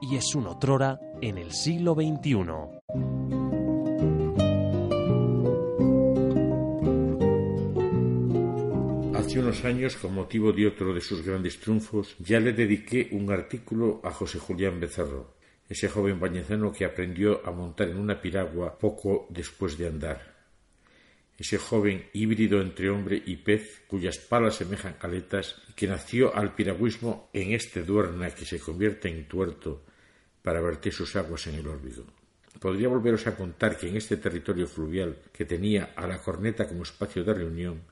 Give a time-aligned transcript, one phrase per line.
[0.00, 2.34] y es un otrora en el siglo XXI.
[9.14, 13.30] Hace unos años, con motivo de otro de sus grandes triunfos, ya le dediqué un
[13.30, 15.34] artículo a José Julián Becerro,
[15.68, 20.38] ese joven bañezano que aprendió a montar en una piragua poco después de andar
[21.38, 27.30] ese joven híbrido entre hombre y pez, cuyas palas semejan aletas, que nació al piragüismo
[27.32, 29.84] en este duerna que se convierte en tuerto
[30.42, 32.04] para verter sus aguas en el órbigo.
[32.60, 36.82] Podría volveros a contar que en este territorio fluvial, que tenía a la corneta como
[36.82, 37.82] espacio de reunión,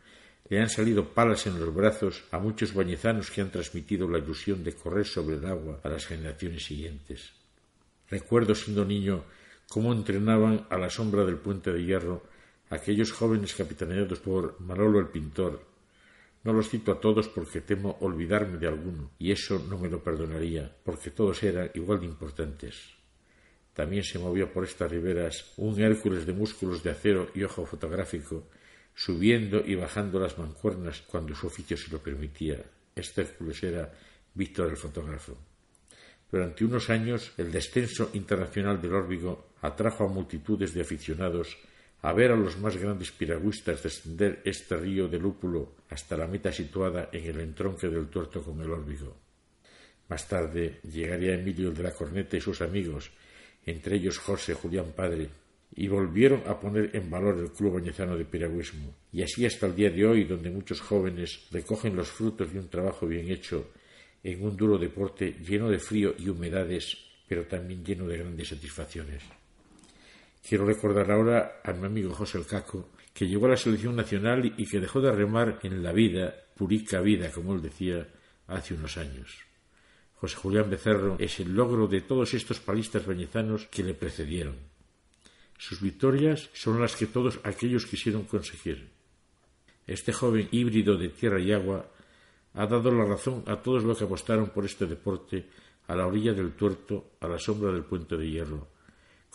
[0.48, 4.62] le han salido palas en los brazos a muchos bañezanos que han transmitido la ilusión
[4.62, 7.32] de correr sobre el agua a las generaciones siguientes.
[8.08, 9.24] Recuerdo siendo niño
[9.68, 12.22] cómo entrenaban a la sombra del puente de hierro
[12.70, 15.60] aquellos jóvenes capitaneados por Manolo el pintor.
[16.44, 20.02] No los cito a todos porque temo olvidarme de alguno, y eso no me lo
[20.02, 22.96] perdonaría, porque todos eran igual de importantes.
[23.74, 28.48] También se movió por estas riberas un Hércules de músculos de acero y ojo fotográfico,
[28.94, 32.64] subiendo y bajando las mancuernas cuando su oficio se lo permitía.
[32.94, 33.92] Este Hércules era
[34.32, 35.36] Víctor el fotógrafo.
[36.30, 41.56] Durante unos años, el descenso internacional del órbigo atrajo a multitudes de aficionados
[42.02, 46.52] a ver a los más grandes piragüistas descender este río de lúpulo hasta la meta
[46.52, 49.16] situada en el entronque del tuerto con el órbigo.
[50.08, 53.10] Más tarde llegaría Emilio el de la Corneta y sus amigos,
[53.64, 55.28] entre ellos José Julián Padre,
[55.74, 59.74] y volvieron a poner en valor el Club Bañezano de Piragüismo, y así hasta el
[59.74, 63.72] día de hoy, donde muchos jóvenes recogen los frutos de un trabajo bien hecho
[64.22, 66.96] en un duro deporte lleno de frío y humedades,
[67.28, 69.22] pero también lleno de grandes satisfacciones.
[70.46, 74.54] Quiero recordar ahora a mi amigo José El Caco, que llegó a la selección nacional
[74.56, 78.06] y que dejó de remar en la vida, purica vida, como él decía,
[78.46, 79.42] hace unos años.
[80.14, 84.54] José Julián Becerro es el logro de todos estos palistas bañezanos que le precedieron.
[85.58, 88.88] Sus victorias son las que todos aquellos quisieron conseguir.
[89.84, 91.90] Este joven híbrido de tierra y agua
[92.54, 95.48] ha dado la razón a todos los que apostaron por este deporte
[95.88, 98.75] a la orilla del tuerto, a la sombra del puente de hierro,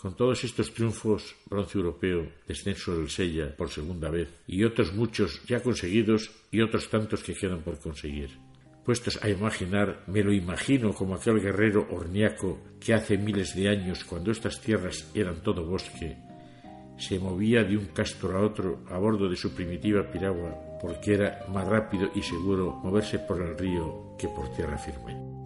[0.02, 5.40] con todos estos triunfos, bronce europeo, descenso del Sella por segunda vez, y otros muchos
[5.46, 8.30] ya conseguidos y otros tantos que quedan por conseguir.
[8.84, 14.02] Puestos a imaginar, me lo imagino como aquel guerrero horniaco que hace miles de años,
[14.02, 16.16] cuando estas tierras eran todo bosque,
[16.98, 21.46] se movía de un castro a otro a bordo de su primitiva piragua, porque era
[21.48, 25.41] más rápido y seguro moverse por el río que por tierra firme.